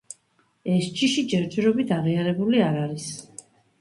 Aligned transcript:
ეს 0.75 0.87
ჯიში 1.01 1.23
ჯერჯერობით 1.33 1.93
აღიარებული 1.99 2.65
არ 2.71 2.81
არის. 2.87 3.09